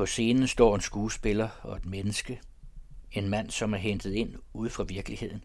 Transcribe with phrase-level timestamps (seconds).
[0.00, 2.40] På scenen står en skuespiller og et menneske.
[3.12, 5.44] En mand, som er hentet ind ude fra virkeligheden.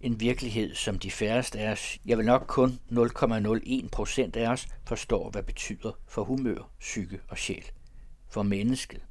[0.00, 4.68] En virkelighed, som de færreste af os, jeg vil nok kun 0,01 procent af os,
[4.86, 7.64] forstår, hvad betyder for humør, psyke og sjæl.
[8.28, 9.02] For mennesket.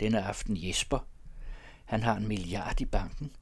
[0.00, 1.06] Denne aften Jesper.
[1.84, 3.32] Han har en milliard i banken.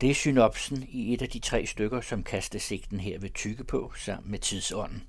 [0.00, 3.92] Det er synopsen i et af de tre stykker, som kastesigten her vil tykke på,
[3.96, 5.02] sammen med tidsånden.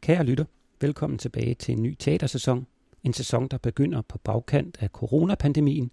[0.00, 0.44] Kære lytter,
[0.80, 2.66] velkommen tilbage til en ny teatersæson.
[3.04, 5.90] En sæson, der begynder på bagkant af coronapandemien,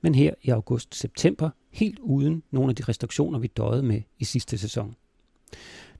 [0.00, 4.58] men her i august-september helt uden nogle af de restriktioner, vi døjede med i sidste
[4.58, 4.96] sæson.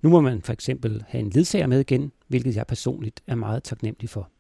[0.03, 3.63] Nu må man for eksempel have en ledsager med igen, hvilket jeg personligt er meget
[3.63, 4.31] taknemmelig for.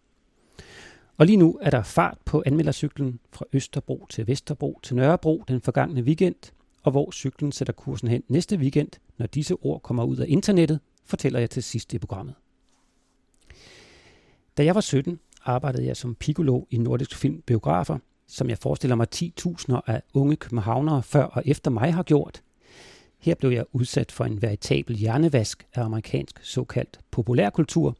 [1.16, 5.60] Og lige nu er der fart på anmeldercyklen fra Østerbro til Vesterbro til Nørrebro den
[5.60, 6.52] forgangne weekend,
[6.82, 8.88] og hvor cyklen sætter kursen hen næste weekend,
[9.18, 12.34] når disse ord kommer ud af internettet, fortæller jeg til sidst i programmet.
[14.56, 18.96] Da jeg var 17, arbejdede jeg som pikolog i Nordisk Film Biografer, som jeg forestiller
[18.96, 22.42] mig 10.000 af unge københavnere før og efter mig har gjort.
[23.18, 27.96] Her blev jeg udsat for en veritabel hjernevask af amerikansk såkaldt populærkultur,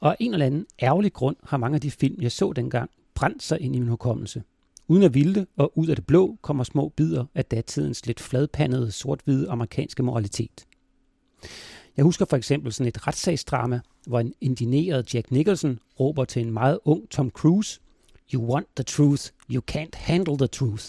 [0.00, 2.90] og af en eller anden ærgerlig grund har mange af de film, jeg så dengang,
[3.14, 4.42] brændt sig ind i min hukommelse.
[4.88, 8.92] Uden at vilde og ud af det blå kommer små bidder af datidens lidt fladpandede
[8.92, 10.66] sort-hvide amerikanske moralitet.
[11.96, 16.50] Jeg husker for eksempel sådan et retssagsdrama, hvor en indineret Jack Nicholson råber til en
[16.50, 17.80] meget ung Tom Cruise,
[18.34, 20.84] You want the truth, you can't handle the truth.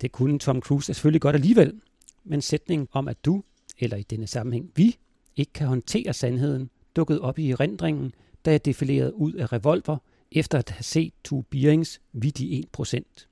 [0.00, 1.80] Det kunne Tom Cruise selvfølgelig godt alligevel,
[2.24, 3.42] men sætningen om, at du,
[3.78, 4.96] eller i denne sammenhæng vi,
[5.36, 8.12] ikke kan håndtere sandheden, dukkede op i erindringen,
[8.44, 9.96] da jeg defilerede ud af revolver,
[10.32, 12.40] efter at have set to Bierings vidt
[12.80, 13.26] 1%.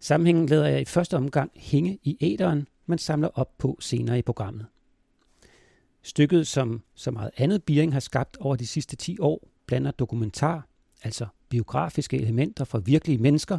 [0.00, 4.22] Sammenhængen lader jeg i første omgang hænge i æderen, men samler op på senere i
[4.22, 4.66] programmet.
[6.06, 10.68] Stykket, som så meget andet Biering har skabt over de sidste 10 år, blander dokumentar,
[11.02, 13.58] altså biografiske elementer fra virkelige mennesker,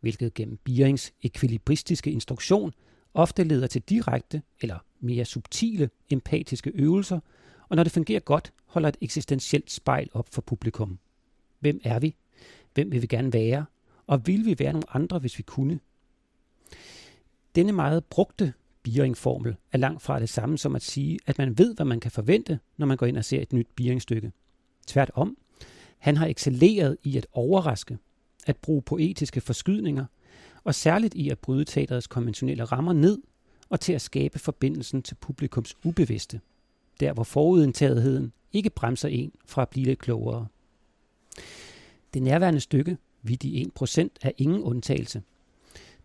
[0.00, 2.72] hvilket gennem Bierings ekvilibristiske instruktion
[3.14, 7.20] ofte leder til direkte eller mere subtile empatiske øvelser,
[7.68, 10.98] og når det fungerer godt, holder et eksistentielt spejl op for publikum.
[11.60, 12.16] Hvem er vi?
[12.74, 13.64] Hvem vil vi gerne være?
[14.06, 15.80] Og vil vi være nogle andre, hvis vi kunne?
[17.54, 18.52] Denne meget brugte
[18.84, 22.10] Biering-formel er langt fra det samme som at sige, at man ved, hvad man kan
[22.10, 24.32] forvente, når man går ind og ser et nyt Biering-stykke.
[24.86, 25.36] Tværtom,
[25.98, 27.98] han har excelleret i at overraske,
[28.46, 30.04] at bruge poetiske forskydninger,
[30.64, 33.18] og særligt i at bryde teaterets konventionelle rammer ned
[33.68, 36.40] og til at skabe forbindelsen til publikums ubevidste,
[37.00, 40.46] der hvor forudindtagetheden ikke bremser en fra at blive lidt klogere.
[42.14, 45.22] Det nærværende stykke, vi de 1%, er ingen undtagelse–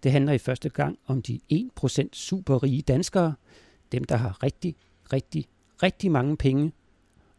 [0.04, 3.34] det handler i første gang om de 1% superrige danskere,
[3.92, 4.76] dem der har rigtig,
[5.14, 5.46] rigtig,
[5.84, 6.72] rigtig mange penge.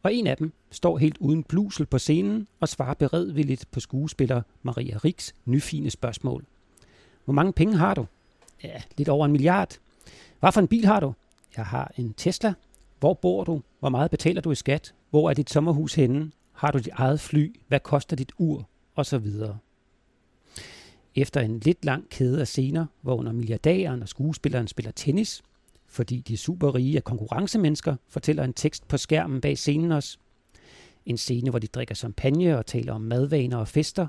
[0.02, 4.42] Og en af dem står helt uden blusel på scenen og svarer beredvilligt på skuespiller
[4.62, 6.44] Maria Riks nyfine spørgsmål.
[7.24, 8.06] Hvor mange penge har du?
[8.64, 9.78] Ja, lidt over en milliard.
[10.40, 11.12] Hvad for en bil har du?
[11.56, 12.54] Jeg har en Tesla.
[12.98, 13.62] Hvor bor du?
[13.78, 14.94] Hvor meget betaler du i skat?
[15.10, 16.30] Hvor er dit sommerhus henne?
[16.52, 17.56] Har du dit eget fly?
[17.68, 18.68] Hvad koster dit ur?
[18.94, 19.58] Og så videre.
[21.14, 25.42] Efter en lidt lang kæde af scener, hvor under milliardæren og skuespilleren spiller tennis,
[25.86, 30.18] fordi de superrige er konkurrencemennesker, fortæller en tekst på skærmen bag scenen os.
[31.06, 34.06] En scene, hvor de drikker champagne og taler om madvaner og fester.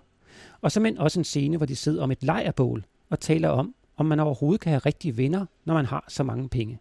[0.62, 4.06] Og som også en scene, hvor de sidder om et lejrbål og taler om, om
[4.06, 6.80] man overhovedet kan have rigtige venner, når man har så mange penge.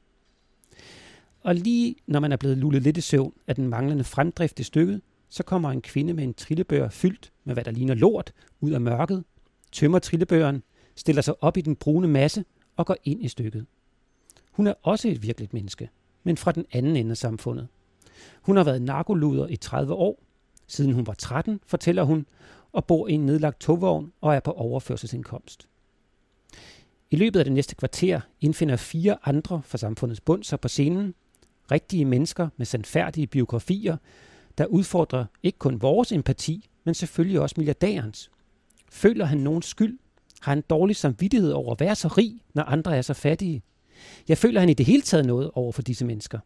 [1.42, 4.62] Og lige når man er blevet lullet lidt i søvn af den manglende fremdrift i
[4.62, 8.70] stykket, så kommer en kvinde med en trillebør fyldt med hvad der ligner lort ud
[8.70, 9.24] af mørket
[9.72, 10.62] tømmer trillebøren,
[10.96, 12.44] stiller sig op i den brune masse
[12.76, 13.66] og går ind i stykket.
[14.52, 15.90] Hun er også et virkeligt menneske,
[16.24, 17.68] men fra den anden ende af samfundet.
[18.42, 20.22] Hun har været narkoluder i 30 år.
[20.66, 22.26] Siden hun var 13, fortæller hun,
[22.72, 25.68] og bor i en nedlagt togvogn og er på overførselsindkomst.
[27.10, 31.14] I løbet af det næste kvarter indfinder fire andre fra samfundets bund sig på scenen.
[31.70, 33.96] Rigtige mennesker med sandfærdige biografier,
[34.58, 38.30] der udfordrer ikke kun vores empati, men selvfølgelig også milliardærens.
[38.90, 39.98] Føler han nogen skyld?
[40.40, 43.62] Har han dårlig samvittighed over at være så rig, når andre er så fattige?
[44.28, 46.38] Jeg føler han i det hele taget noget over for disse mennesker.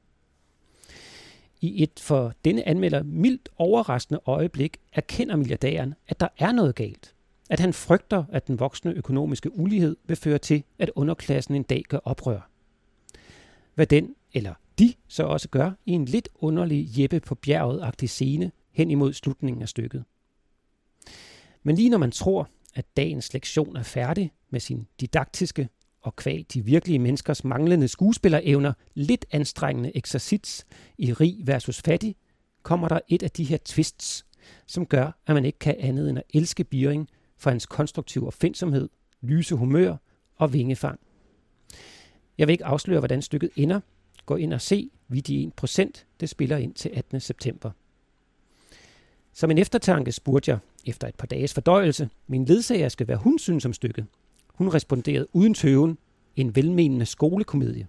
[1.60, 7.14] I et for denne anmelder mildt overraskende øjeblik erkender milliardæren, at der er noget galt.
[7.50, 11.82] At han frygter, at den voksende økonomiske ulighed vil føre til, at underklassen en dag
[11.88, 12.50] gør oprør.
[13.74, 18.52] Hvad den, eller de, så også gør i en lidt underlig Jeppe på bjerget-agtig scene
[18.72, 20.04] hen imod slutningen af stykket.
[21.64, 25.68] Men lige når man tror, at dagens lektion er færdig med sin didaktiske
[26.00, 30.66] og kvæg de virkelige menneskers manglende skuespillerevner lidt anstrengende eksercits
[30.98, 32.16] i rig versus fattig,
[32.62, 34.26] kommer der et af de her twists,
[34.66, 37.08] som gør, at man ikke kan andet end at elske Biering
[37.38, 38.88] for hans konstruktive opfindsomhed,
[39.20, 39.96] lyse humør
[40.36, 41.00] og vingefang.
[42.38, 43.80] Jeg vil ikke afsløre, hvordan stykket ender.
[44.26, 45.90] Gå ind og se, vi de 1%,
[46.20, 47.20] det spiller ind til 18.
[47.20, 47.70] september.
[49.32, 53.38] Som en eftertanke spurgte jeg, efter et par dages fordøjelse, min ledsager skal være hun
[53.38, 54.06] synes om stykket.
[54.54, 55.98] Hun responderede uden tøven,
[56.36, 57.86] en velmenende skolekomedie.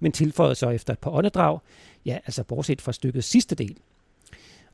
[0.00, 1.58] Men tilføjede så efter et par åndedrag,
[2.06, 3.76] ja, altså bortset fra stykkets sidste del.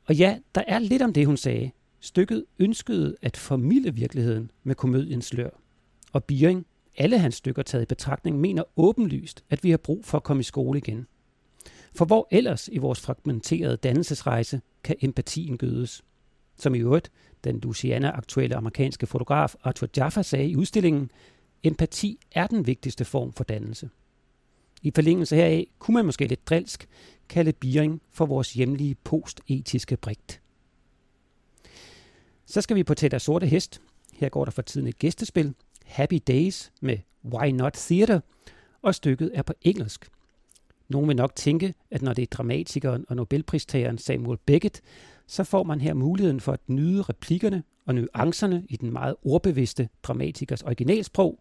[0.05, 1.71] Og ja, der er lidt om det, hun sagde.
[1.99, 5.49] Stykket ønskede at formidle virkeligheden med komediens lør.
[6.13, 6.65] Og Biering,
[6.97, 10.41] alle hans stykker taget i betragtning, mener åbenlyst, at vi har brug for at komme
[10.41, 11.07] i skole igen.
[11.95, 16.03] For hvor ellers i vores fragmenterede dannelsesrejse kan empatien gødes?
[16.57, 17.11] Som i øvrigt
[17.45, 21.11] den Louisiana-aktuelle amerikanske fotograf Arthur Jaffa sagde i udstillingen,
[21.63, 23.89] empati er den vigtigste form for dannelse.
[24.81, 26.87] I forlængelse heraf kunne man måske lidt drilsk
[27.29, 30.41] kalde Biering for vores hjemlige postetiske brigt.
[32.45, 33.81] Så skal vi på Tætter Sorte Hest.
[34.13, 35.53] Her går der for tiden et gæstespil,
[35.85, 38.19] Happy Days med Why Not Theater,
[38.81, 40.09] og stykket er på engelsk.
[40.89, 44.81] Nogle vil nok tænke, at når det er dramatikeren og Nobelpristageren Samuel Beckett,
[45.27, 49.89] så får man her muligheden for at nyde replikkerne og nuancerne i den meget ordbevidste
[50.03, 51.39] dramatikers originalsprog.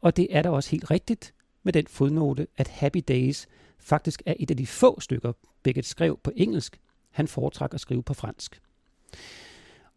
[0.00, 3.46] Og det er da også helt rigtigt med den fodnote, at Happy Days
[3.78, 5.32] faktisk er et af de få stykker,
[5.62, 6.80] Beckett skrev på engelsk.
[7.10, 8.60] Han foretrak at skrive på fransk.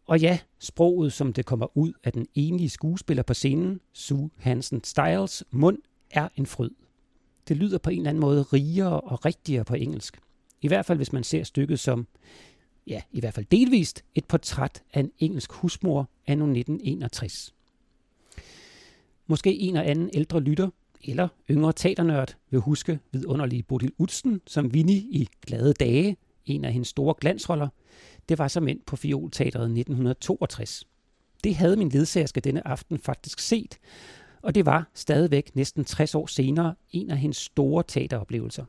[0.06, 4.84] Og ja, sproget, som det kommer ud af den enlige skuespiller på scenen, Sue Hansen
[4.84, 5.78] Styles, mund,
[6.10, 6.70] er en fryd.
[7.48, 10.18] Det lyder på en eller anden måde rigere og rigtigere på engelsk.
[10.60, 12.06] I hvert fald hvis man ser stykket som,
[12.88, 17.54] ja, i hvert fald delvist, et portræt af en engelsk husmor anno 1961.
[19.26, 20.68] Måske en og anden ældre lytter
[21.04, 26.72] eller yngre teaternørd vil huske vidunderlige Bodil Utsen som Winnie i Glade Dage, en af
[26.72, 27.68] hendes store glansroller.
[28.28, 30.86] Det var som ind på Fiolteatret 1962.
[31.44, 33.78] Det havde min ledsagerske denne aften faktisk set,
[34.42, 38.64] og det var stadigvæk næsten 60 år senere en af hendes store teateroplevelser.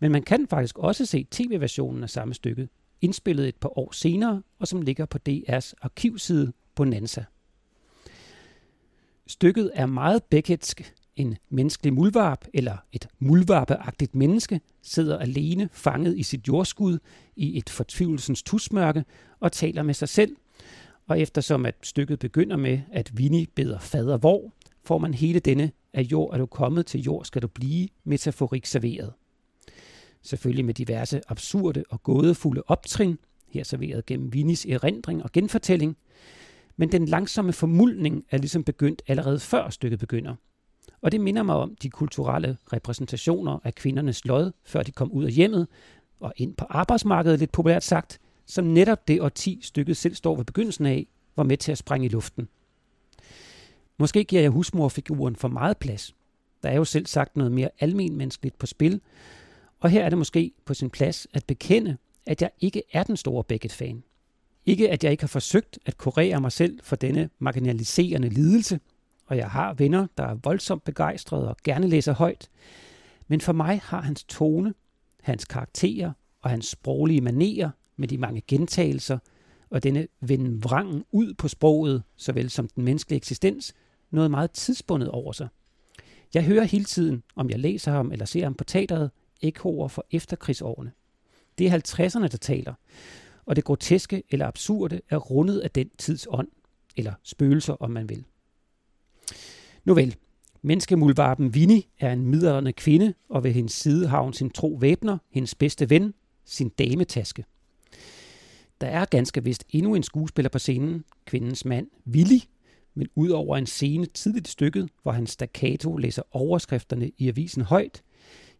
[0.00, 2.68] Men man kan faktisk også se tv-versionen af samme stykke,
[3.00, 7.24] indspillet et par år senere, og som ligger på DR's arkivside Bonanza.
[9.26, 16.22] Stykket er meget Beckettsk, en menneskelig mulvarp, eller et mulvarpeagtigt menneske sidder alene fanget i
[16.22, 16.98] sit jordskud
[17.36, 19.04] i et fortvivlelsens tusmørke
[19.40, 20.36] og taler med sig selv.
[21.06, 24.52] Og eftersom at stykket begynder med, at Winnie beder fader hvor,
[24.84, 28.66] får man hele denne af jord er du kommet, til jord skal du blive, metaforik
[28.66, 29.12] serveret.
[30.22, 33.18] Selvfølgelig med diverse absurde og gådefulde optrin,
[33.48, 35.96] her serveret gennem Vinis erindring og genfortælling,
[36.76, 40.34] men den langsomme formuldning er ligesom begyndt allerede før stykket begynder–
[41.02, 45.24] og det minder mig om de kulturelle repræsentationer af kvindernes lod, før de kom ud
[45.24, 45.68] af hjemmet
[46.20, 50.44] og ind på arbejdsmarkedet, lidt populært sagt, som netop det årti stykket selv står ved
[50.44, 51.06] begyndelsen af,
[51.36, 52.48] var med til at sprænge i luften.
[53.98, 56.14] Måske giver jeg husmorfiguren for meget plads.
[56.62, 59.00] Der er jo selv sagt noget mere almenmenneskeligt på spil,
[59.80, 61.96] og her er det måske på sin plads at bekende,
[62.26, 64.02] at jeg ikke er den store Beckett-fan.
[64.66, 68.80] Ikke at jeg ikke har forsøgt at kurere mig selv for denne marginaliserende lidelse,
[69.26, 72.48] og jeg har venner, der er voldsomt begejstrede og gerne læser højt.
[73.28, 74.74] Men for mig har hans tone,
[75.22, 79.18] hans karakterer og hans sproglige manerer med de mange gentagelser
[79.70, 83.74] og denne vende vrangen ud på sproget, såvel som den menneskelige eksistens,
[84.10, 85.48] noget meget tidsbundet over sig.
[86.34, 89.10] Jeg hører hele tiden, om jeg læser ham eller ser ham på teateret,
[89.42, 90.92] ekoer fra efterkrigsårene.
[91.58, 92.74] Det er 50'erne, der taler,
[93.46, 96.48] og det groteske eller absurde er rundet af den tids ånd,
[96.96, 98.24] eller spøgelser, om man vil.
[99.84, 100.16] Nu vel,
[100.62, 105.18] menneskemulvarpen Winnie er en middelalderne kvinde, og ved hendes side har hun sin tro væbner,
[105.30, 106.14] hendes bedste ven,
[106.44, 107.44] sin dametaske.
[108.80, 112.38] Der er ganske vist endnu en skuespiller på scenen, kvindens mand, Willy,
[112.94, 118.02] men udover en scene tidligt i stykket, hvor han staccato læser overskrifterne i avisen højt,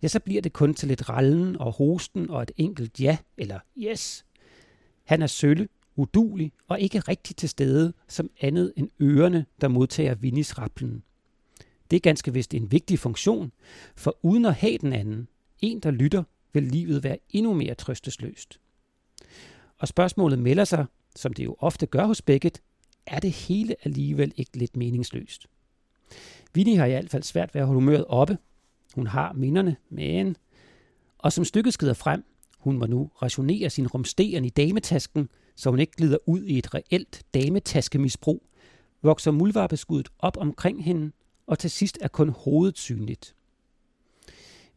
[0.02, 3.58] ja, så bliver det kun til lidt rallen og hosten og et enkelt ja eller
[3.78, 4.24] yes.
[5.04, 10.14] Han er sølle, udulig og ikke rigtig til stede som andet end ørerne, der modtager
[10.14, 11.02] Vinnies rapplen.
[11.90, 13.52] Det er ganske vist en vigtig funktion,
[13.96, 15.28] for uden at have den anden,
[15.60, 18.60] en der lytter, vil livet være endnu mere trøstesløst.
[19.78, 20.86] Og spørgsmålet melder sig,
[21.16, 22.62] som det jo ofte gør hos Beckett,
[23.06, 25.46] er det hele alligevel ikke lidt meningsløst?
[26.54, 28.38] Vinnie har i hvert fald svært ved at holde humøret oppe.
[28.94, 30.36] Hun har minderne, men...
[31.18, 32.24] Og som stykket skrider frem,
[32.58, 36.74] hun må nu rationere sin rumsteren i dametasken, så hun ikke glider ud i et
[36.74, 38.42] reelt dametaskemisbrug,
[39.02, 41.12] vokser muldvarpeskuddet op omkring hende
[41.48, 43.34] og til sidst er kun hovedet synligt.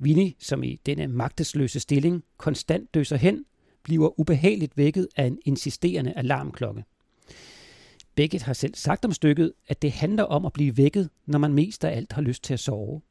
[0.02, 3.46] Winnie, som i denne magtesløse stilling konstant døser hen,
[3.84, 6.84] bliver ubehageligt vækket af en insisterende alarmklokke.
[8.16, 11.54] Beckett har selv sagt om stykket, at det handler om at blive vækket, når man
[11.54, 13.02] mest af alt har lyst til at sove,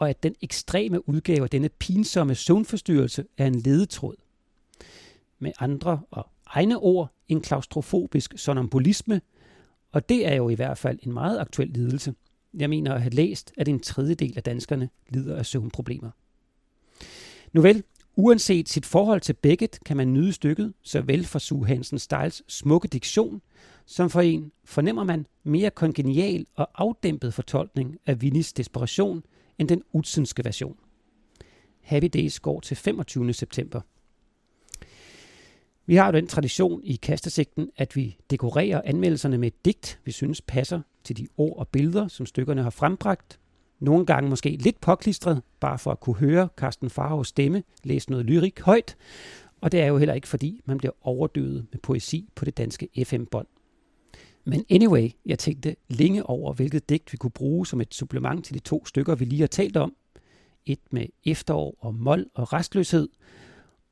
[0.00, 4.14] og at den ekstreme udgave af denne pinsomme søvnforstyrrelse er en ledetråd.
[5.38, 9.20] Med andre og egne ord en klaustrofobisk sonambulisme,
[9.92, 12.14] og det er jo i hvert fald en meget aktuel lidelse.
[12.54, 16.10] Jeg mener at have læst, at en tredjedel af danskerne lider af søvnproblemer.
[17.52, 17.82] Nu vel,
[18.16, 22.88] uanset sit forhold til Beckett, kan man nyde stykket, såvel for Sue Hansen Styles smukke
[22.88, 23.42] diktion,
[23.86, 29.22] som for en, fornemmer man, mere kongenial og afdæmpet fortolkning af Vinnies desperation
[29.60, 30.76] end den utsenske version.
[31.80, 33.32] Happy Days går til 25.
[33.32, 33.80] september.
[35.86, 40.12] Vi har jo den tradition i kastesigten, at vi dekorerer anmeldelserne med et digt, vi
[40.12, 43.40] synes passer til de ord og billeder, som stykkerne har frembragt.
[43.78, 48.26] Nogle gange måske lidt påklistret, bare for at kunne høre Carsten Farhavs stemme læse noget
[48.26, 48.96] lyrik højt.
[49.60, 52.88] Og det er jo heller ikke, fordi man bliver overdøvet med poesi på det danske
[53.04, 53.46] FM-bånd.
[54.50, 58.54] Men anyway, jeg tænkte længe over, hvilket digt vi kunne bruge som et supplement til
[58.54, 59.94] de to stykker, vi lige har talt om.
[60.66, 63.08] Et med efterår og mål og restløshed,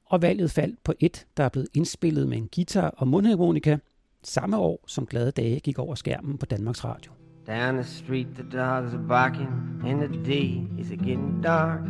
[0.05, 3.77] og valget faldt på et, der er blevet indspillet med en guitar og mundharmonika,
[4.23, 7.13] samme år som Glade Dage gik over skærmen på Danmarks Radio.
[7.47, 9.51] Down the street the dogs are barking
[9.87, 11.81] and the day is getting dark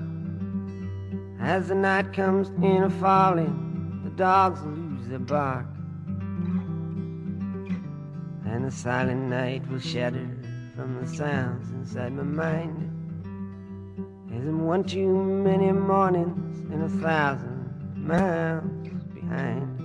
[1.40, 3.54] As the night comes in a falling
[4.04, 5.77] the dogs lose their bark
[8.50, 10.28] And the silent night will shatter
[10.74, 12.98] from the sounds inside my mind
[14.30, 18.64] in one too many mornings and a thousand miles
[19.14, 19.78] behind.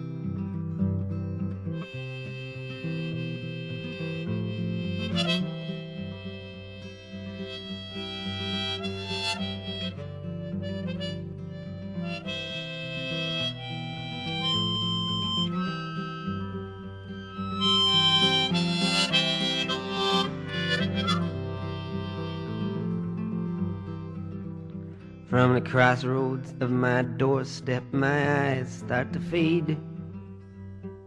[25.54, 29.78] From the crossroads of my doorstep, my eyes start to fade.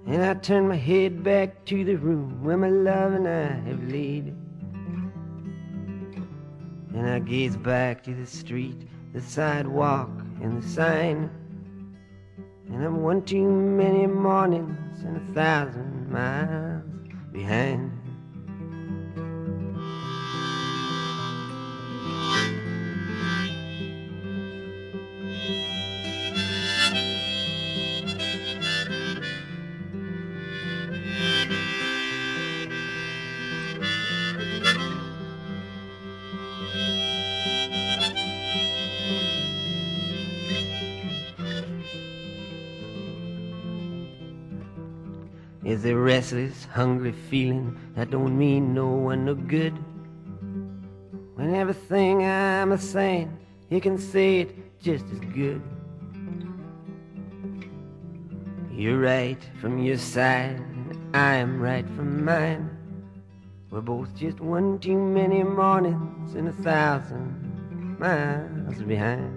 [0.06, 3.90] And I turn my head back to the room where my love and I have
[3.90, 4.32] laid.
[6.94, 10.10] And I gaze back to the street, the sidewalk,
[10.40, 11.28] and the sign.
[12.68, 16.84] And I'm one too many mornings and a thousand miles
[17.32, 18.05] behind.
[45.87, 49.75] A restless, hungry feeling that don't mean no one no good.
[51.35, 53.37] When everything I'm a saying,
[53.71, 55.62] you can say it just as good.
[58.73, 60.62] You're right from your side,
[61.14, 62.71] I am right from mine.
[63.71, 69.36] We're both just one too many mornings and a thousand miles behind.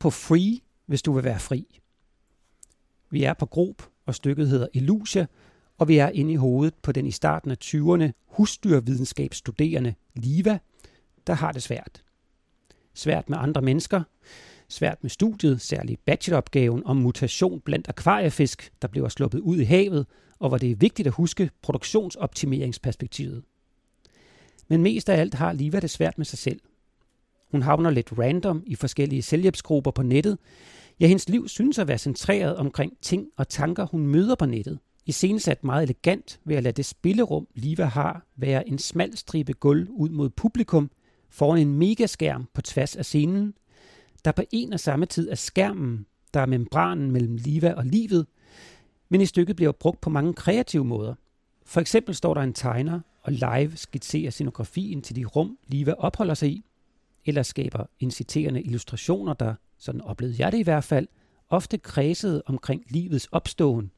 [0.00, 1.80] På Free, hvis du vil være fri.
[3.10, 5.26] Vi er på Grob, og stykket hedder Illusia,
[5.78, 10.58] og vi er inde i hovedet på den i starten af 20'erne husdyrvidenskabsstuderende Liva,
[11.26, 12.04] der har det svært.
[12.94, 14.02] Svært med andre mennesker,
[14.68, 20.06] svært med studiet, særligt bacheloropgaven om mutation blandt akvariefisk, der bliver sluppet ud i havet,
[20.38, 23.44] og hvor det er vigtigt at huske produktionsoptimeringsperspektivet.
[24.68, 26.60] Men mest af alt har Liva det svært med sig selv.
[27.50, 30.38] Hun havner lidt random i forskellige selvhjælpsgrupper på nettet.
[31.00, 34.78] Ja, hendes liv synes at være centreret omkring ting og tanker, hun møder på nettet.
[35.06, 39.52] I sat meget elegant ved at lade det spillerum, Liva har, være en smal stribe
[39.52, 40.90] gulv ud mod publikum
[41.30, 43.54] foran en megaskærm på tværs af scenen,
[44.24, 48.26] der på en og samme tid er skærmen, der er membranen mellem Liva og livet,
[49.08, 51.14] men i stykket bliver brugt på mange kreative måder.
[51.66, 56.34] For eksempel står der en tegner og live skitserer scenografien til de rum, Liva opholder
[56.34, 56.64] sig i,
[57.26, 61.08] eller skaber inciterende illustrationer, der, sådan oplevede jeg det i hvert fald,
[61.48, 63.90] ofte kredsede omkring livets opståen.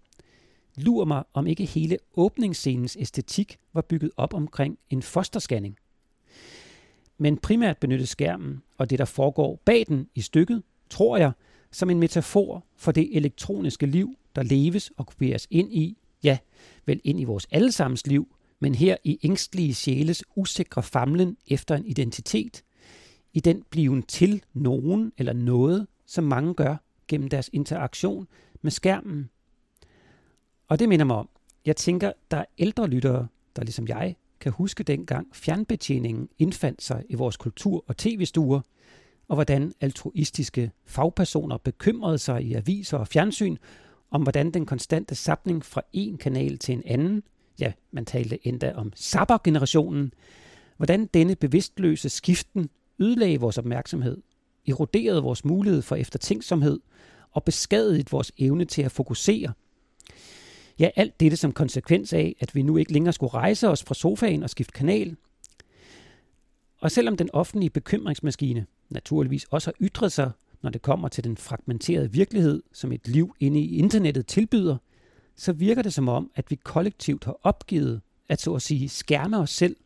[0.76, 5.76] Lur mig, om ikke hele åbningsscenens æstetik var bygget op omkring en fosterscanning.
[7.18, 11.32] Men primært benyttes skærmen og det, der foregår bag den i stykket, tror jeg,
[11.70, 16.38] som en metafor for det elektroniske liv, der leves og kopieres ind i, ja,
[16.86, 21.86] vel ind i vores allesammens liv, men her i ængstlige sjæles usikre famlen efter en
[21.86, 22.62] identitet,
[23.32, 26.76] i den bliven til nogen eller noget, som mange gør
[27.08, 28.28] gennem deres interaktion
[28.62, 29.30] med skærmen.
[30.68, 31.28] Og det minder mig om,
[31.66, 37.04] jeg tænker, der er ældre lyttere, der ligesom jeg kan huske dengang fjernbetjeningen indfandt sig
[37.08, 38.60] i vores kultur- og tv-stuer,
[39.28, 43.56] og hvordan altruistiske fagpersoner bekymrede sig i aviser og fjernsyn
[44.10, 47.22] om, hvordan den konstante sapning fra en kanal til en anden,
[47.60, 50.12] ja, man talte endda om sabbergenerationen,
[50.76, 54.22] hvordan denne bevidstløse skiften ødelagde vores opmærksomhed,
[54.68, 56.80] eroderede vores mulighed for eftertænksomhed
[57.30, 59.52] og beskadigede vores evne til at fokusere.
[60.78, 63.94] Ja, alt dette som konsekvens af, at vi nu ikke længere skulle rejse os fra
[63.94, 65.16] sofaen og skifte kanal.
[66.80, 70.30] Og selvom den offentlige bekymringsmaskine naturligvis også har ytret sig,
[70.62, 74.76] når det kommer til den fragmenterede virkelighed, som et liv inde i internettet tilbyder,
[75.36, 79.38] så virker det som om, at vi kollektivt har opgivet at så at sige skærme
[79.38, 79.76] os selv,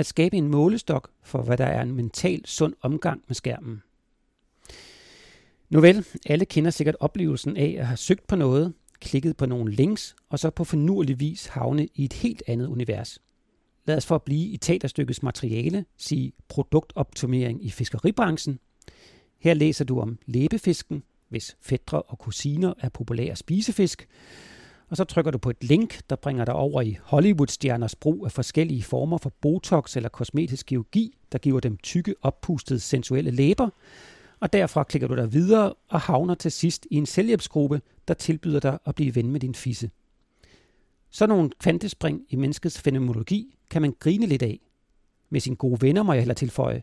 [0.00, 3.82] at skabe en målestok for, hvad der er en mental sund omgang med skærmen.
[5.70, 9.72] Nu vel, alle kender sikkert oplevelsen af at have søgt på noget, klikket på nogle
[9.72, 13.18] links, og så på finurlig vis havne i et helt andet univers.
[13.86, 18.58] Lad os for at blive i teaterstykkets materiale sige produktoptimering i fiskeribranchen.
[19.38, 24.08] Her læser du om læbefisken, hvis fædre og kusiner er populære spisefisk,
[24.90, 28.32] og så trykker du på et link, der bringer dig over i Hollywood-stjerners brug af
[28.32, 33.68] forskellige former for botox eller kosmetisk kirurgi, der giver dem tykke, oppustede, sensuelle læber,
[34.40, 38.60] og derfra klikker du dig videre og havner til sidst i en selvhjælpsgruppe, der tilbyder
[38.60, 39.90] dig at blive ven med din fisse.
[41.10, 44.60] Så nogle kvantespring i menneskets fenomenologi kan man grine lidt af.
[45.30, 46.82] Med sine gode venner må jeg heller tilføje,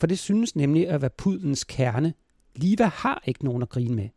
[0.00, 2.14] for det synes nemlig at være pudlens kerne.
[2.56, 4.08] Liva har ikke nogen at grine med.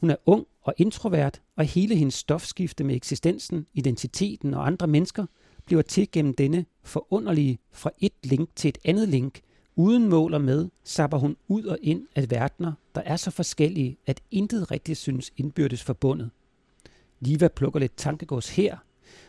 [0.00, 5.26] Hun er ung og introvert, og hele hendes stofskifte med eksistensen, identiteten og andre mennesker
[5.64, 9.40] bliver til gennem denne forunderlige fra et link til et andet link–
[9.76, 13.96] Uden mål og med, sapper hun ud og ind af verdener, der er så forskellige,
[14.06, 16.30] at intet rigtigt synes indbyrdes forbundet.
[17.20, 18.76] Liva plukker lidt tankegods her.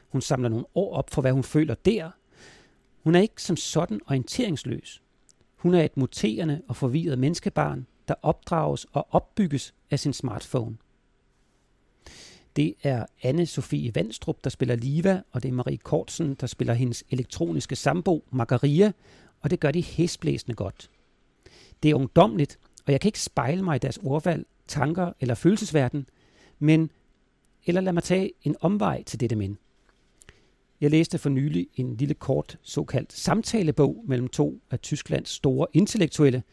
[0.10, 2.12] Hun samler nogle år op for, hvad hun føler der.
[3.04, 5.02] Hun er ikke som sådan orienteringsløs.
[5.56, 10.78] Hun er et muterende og forvirret menneskebarn, der opdrages og opbygges af sin smartphone.
[12.56, 16.74] Det er anne Sofie Vandstrup, der spiller Liva, og det er Marie Kortsen, der spiller
[16.74, 18.92] hendes elektroniske sambo, Margaria,
[19.42, 20.90] og det gør de hæsblæsende godt.
[21.84, 26.08] Det er ungdomligt, og jeg kan ikke spejle mig i deres ordvalg, tanker eller følelsesverden,
[26.60, 26.92] men
[27.66, 29.58] eller lad mig tage en omvej til dette men.
[30.82, 36.44] Jeg læste for nylig en lille kort såkaldt samtalebog mellem to af Tysklands store intellektuelle.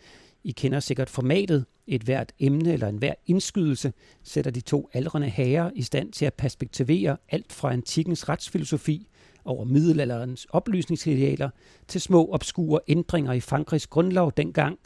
[0.44, 1.66] I kender sikkert formatet.
[1.86, 6.24] Et hvert emne eller en hver indskydelse sætter de to aldrende herrer i stand til
[6.24, 9.08] at perspektivere alt fra antikkens retsfilosofi
[9.44, 11.50] over middelalderens oplysningsidealer
[11.88, 14.78] til små obskure ændringer i Frankrigs grundlov dengang.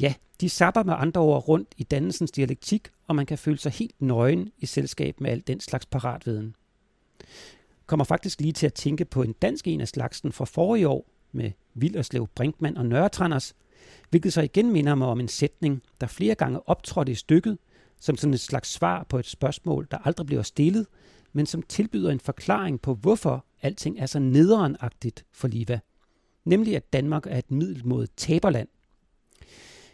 [0.00, 3.72] Ja, de sapper med andre ord rundt i dannelsens dialektik, og man kan føle sig
[3.72, 6.54] helt nøgen i selskab med al den slags paratviden.
[7.86, 11.10] Kommer faktisk lige til at tænke på en dansk en af slagsen fra forrige år
[11.32, 13.54] med Villerslev, Brinkmann og Nørretranders,
[14.10, 17.58] hvilket så igen minder mig om en sætning, der flere gange optrådte i stykket,
[18.00, 20.86] som sådan et slags svar på et spørgsmål, der aldrig bliver stillet,
[21.32, 25.80] men som tilbyder en forklaring på, hvorfor alting er så nederenagtigt for Liva.
[26.44, 28.68] Nemlig at Danmark er et middelmodigt taberland.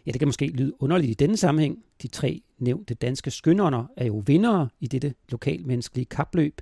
[0.05, 1.83] Ja, det kan måske lyde underligt i denne sammenhæng.
[2.01, 6.61] De tre nævnte danske skynderne er jo vindere i dette lokalmenneskelige kapløb.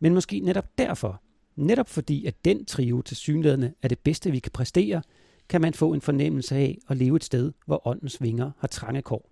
[0.00, 1.22] Men måske netop derfor,
[1.56, 5.02] netop fordi at den trio til synlædende er det bedste, vi kan præstere,
[5.48, 9.02] kan man få en fornemmelse af at leve et sted, hvor åndens vinger har trange
[9.02, 9.30] kår.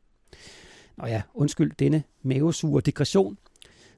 [0.96, 3.38] Nå ja, undskyld denne mavesure digression.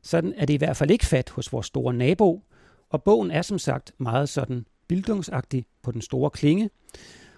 [0.03, 2.43] Sådan er det i hvert fald ikke fat hos vores store nabo,
[2.89, 6.71] og bogen er som sagt meget sådan bildungsagtig på den store klinge.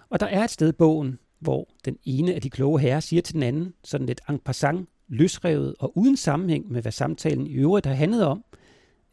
[0.09, 3.21] Og der er et sted i bogen, hvor den ene af de kloge herrer siger
[3.21, 7.53] til den anden, sådan lidt en passant, løsrevet og uden sammenhæng med, hvad samtalen i
[7.53, 8.43] øvrigt har handlet om,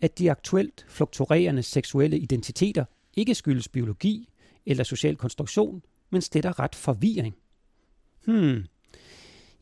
[0.01, 2.85] at de aktuelt fluktuerende seksuelle identiteter
[3.17, 4.29] ikke skyldes biologi
[4.67, 7.35] eller social konstruktion, men stætter ret forvirring.
[8.27, 8.65] Hmm.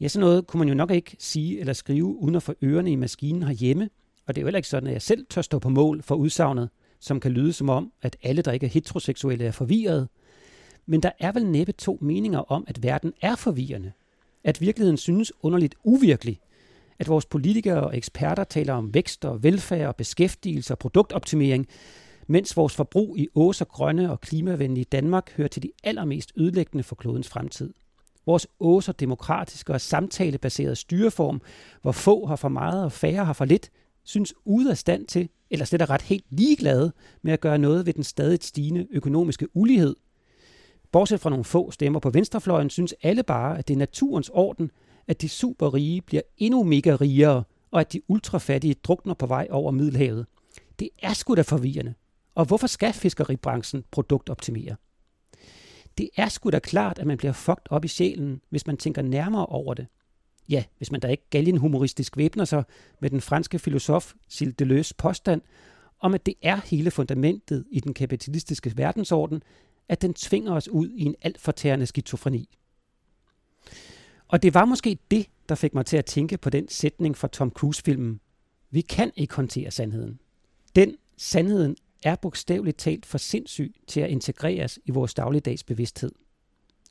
[0.01, 2.91] Ja, sådan noget kunne man jo nok ikke sige eller skrive uden at få ørerne
[2.91, 3.91] i maskinen herhjemme,
[4.27, 6.15] og det er jo heller ikke sådan, at jeg selv tør stå på mål for
[6.15, 6.69] udsagnet,
[7.01, 10.09] som kan lyde som om, at alle, der ikke er heteroseksuelle, er forvirrede.
[10.87, 13.93] Men der er vel næppe to meninger om, at verden er forvirrende.
[14.45, 16.41] At virkeligheden synes underligt uvirkelig,
[16.99, 21.67] at vores politikere og eksperter taler om vækst og velfærd og beskæftigelse og produktoptimering,
[22.27, 26.85] mens vores forbrug i ås og grønne og klimavenlige Danmark hører til de allermest ødelæggende
[26.85, 27.75] for klodens fremtid.
[28.27, 31.41] Vores ås og demokratiske og samtalebaserede styreform,
[31.83, 33.71] hvor få har for meget og færre har for lidt,
[34.05, 37.87] synes ude af stand til, eller slet er ret helt ligeglade med at gøre noget
[37.87, 39.97] ved den stadig stigende økonomiske ulighed.
[40.93, 44.71] Bortset fra nogle få stemmer på venstrefløjen, synes alle bare, at det er naturens orden,
[45.09, 49.71] at de superrige bliver endnu mega rigere, og at de ultrafattige drukner på vej over
[49.71, 50.27] Middelhavet.
[50.79, 51.95] Det er sgu da forvirrende.
[52.35, 54.77] Og hvorfor skal fiskeribranchen produktoptimere?
[55.99, 59.03] Det er sgu da klart, at man bliver fucked op i sjælen, hvis man tænker
[59.03, 59.87] nærmere over det.
[60.49, 62.65] Ja, hvis man da ikke galgen humoristisk væbner sig
[63.01, 65.43] med den franske filosof Gilles Deleuze påstand
[66.01, 69.43] om, at det er hele fundamentet i den kapitalistiske verdensorden,
[69.89, 72.59] at den tvinger os ud i en alt fortærende skizofreni.
[74.29, 77.29] Og det var måske det, der fik mig til at tænke på den sætning fra
[77.29, 78.21] Tom Cruise-filmen.
[78.71, 80.19] Vi kan ikke håndtere sandheden.
[80.75, 86.13] Den sandheden er bogstaveligt talt for sindssyg til at integreres i vores dagligdags bevidsthed.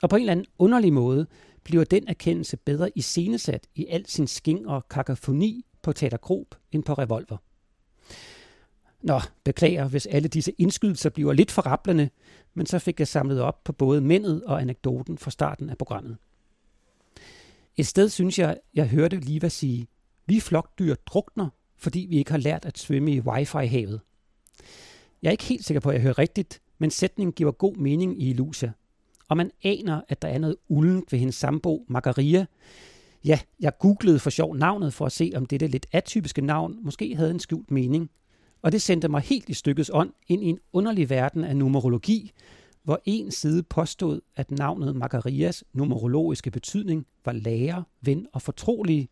[0.02, 1.28] Og på en eller anden underlig måde
[1.64, 6.94] bliver den erkendelse bedre iscenesat i al sin sking og kakafoni på teatergrob end på
[6.94, 7.38] Revolver.
[9.02, 12.10] Nå, beklager, hvis alle disse indskydelser bliver lidt forrablende,
[12.54, 16.18] men så fik jeg samlet op på både mændet og anekdoten fra starten af programmet.
[17.78, 19.88] Et sted synes jeg, jeg hørte Liva sige,
[20.26, 24.02] vi flokdyr drukner, fordi vi ikke har lært at svømme i wifi-havet.
[25.24, 28.22] Jeg er ikke helt sikker på, at jeg hører rigtigt, men sætningen giver god mening
[28.22, 28.72] i Ilusia.
[29.28, 32.46] Og man aner, at der er noget uldent ved hendes sambo, Margaria.
[33.26, 37.16] Ja, jeg googlede for sjov navnet for at se, om dette lidt atypiske navn måske
[37.16, 38.10] havde en skjult mening.
[38.62, 42.32] Og det sendte mig helt i stykkets ånd ind i en underlig verden af numerologi,
[42.84, 49.10] hvor en side påstod, at navnet Margarias numerologiske betydning var lærer, ven og fortrolig.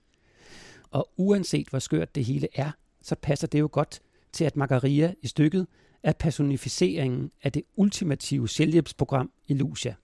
[0.90, 2.72] Og uanset hvor skørt det hele er,
[3.02, 5.68] så passer det jo godt til, at Margaria i stykket
[6.04, 9.96] er personificeringen af det ultimative selvhjælpsprogram Lucia.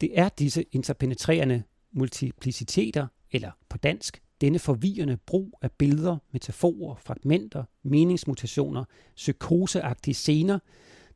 [0.00, 7.64] Det er disse interpenetrerende multipliciteter, eller på dansk, denne forvirrende brug af billeder, metaforer, fragmenter,
[7.82, 8.84] meningsmutationer,
[9.16, 10.58] psykoseagtige scener,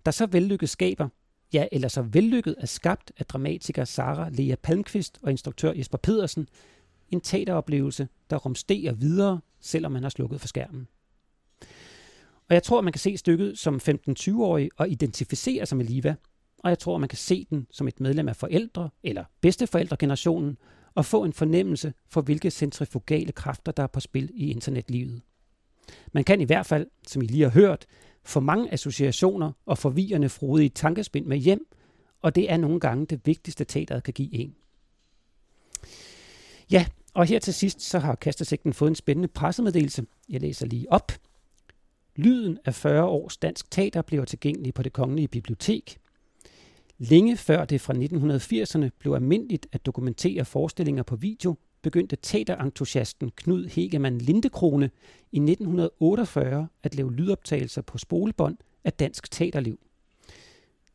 [0.05, 1.09] der så vellykket skaber,
[1.53, 6.49] ja, eller så vellykket er skabt af dramatiker Sara Lea Palmqvist og instruktør Jesper Pedersen,
[7.11, 10.89] en teateroplevelse, der rumsterer videre, selvom man har slukket for skærmen.
[12.49, 16.15] Og jeg tror, man kan se stykket som 15-20-årig og identificere sig med Liva.
[16.59, 20.59] Og jeg tror, man kan se den som et medlem af forældre- eller bedsteforældregenerationen
[20.95, 25.23] og få en fornemmelse for, hvilke centrifugale kræfter, der er på spil i internetlivet.
[26.13, 27.87] Man kan i hvert fald, som I lige har hørt,
[28.25, 31.67] få mange associationer og forvirrende frodige tankespind med hjem,
[32.23, 34.55] og det er nogle gange det vigtigste teateret kan give en.
[36.71, 40.07] Ja, og her til sidst så har Kastersigten fået en spændende pressemeddelelse.
[40.29, 41.13] Jeg læser lige op.
[42.17, 45.99] Lyden af 40 års dansk teater bliver tilgængelig på det kongelige bibliotek.
[46.99, 53.67] Længe før det fra 1980'erne blev almindeligt at dokumentere forestillinger på video, begyndte teaterentusiasten Knud
[53.67, 54.91] Hegemann Lindekrone
[55.33, 59.81] i 1948 at lave lydoptagelser på spolebånd af dansk teaterliv.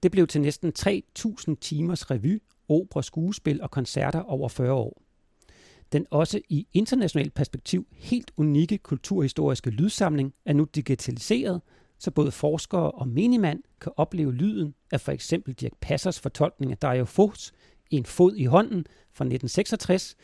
[0.04, 5.11] Det blev til næsten 3.000 timers revy, opera, skuespil og koncerter over 40 år.
[5.92, 11.62] Den også i internationalt perspektiv helt unikke kulturhistoriske lydsamling er nu digitaliseret,
[12.00, 16.78] så både forskere og menigmand kan opleve lyden af for eksempel Dirk Passers fortolkning af
[16.78, 17.54] Dario Fos
[17.90, 20.16] En fod i hånden fra 1966,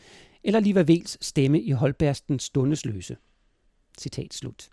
[0.44, 3.16] eller Liva Vels stemme i Holbergs Den Stundesløse.
[3.98, 4.68] Citat slut.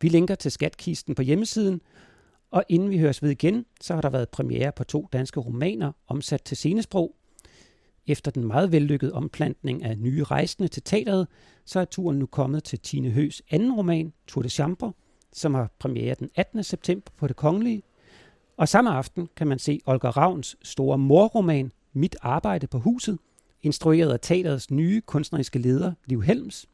[0.00, 1.80] Vi linker til skatkisten på hjemmesiden,
[2.50, 5.92] og inden vi høres ved igen, så har der været premiere på to danske romaner
[6.06, 7.16] omsat til scenesprog,
[8.06, 11.28] efter den meget vellykkede omplantning af nye rejsende til teateret,
[11.64, 14.92] så er turen nu kommet til Tine Høs anden roman, Tour de Chambre,
[15.32, 16.64] som har premiere den 18.
[16.64, 17.82] september på det kongelige.
[18.56, 23.18] Og samme aften kan man se Olga Ravns store morroman, Mit arbejde på huset,
[23.62, 26.66] instrueret af teaterets nye kunstneriske leder, Liv Helms.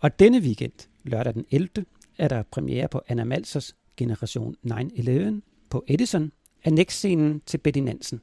[0.00, 1.68] Og denne weekend, lørdag den 11.,
[2.18, 6.32] er der premiere på Anna Malsers Generation 9-11 på Edison,
[6.64, 8.20] annexscenen til Betty Nansen.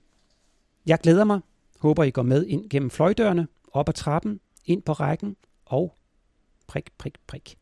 [0.86, 1.40] Jeg glæder mig
[1.84, 5.96] Håber, I går med ind gennem fløjdørene, op ad trappen, ind på rækken og
[6.68, 7.58] prik, prik, prik.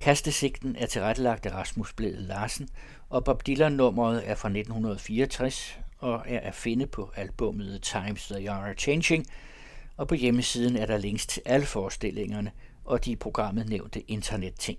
[0.00, 2.68] Kastesigten er tilrettelagt af Rasmus Blæde Larsen,
[3.08, 8.74] og Bob Dylan-nummeret er fra 1964 og er at finde på albummet Times They Are
[8.74, 9.26] Changing,
[9.96, 12.50] og på hjemmesiden er der links til alle forestillingerne
[12.84, 14.78] og de i programmet nævnte internetting.